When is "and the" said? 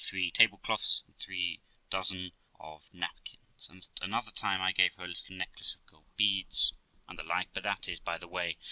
7.07-7.23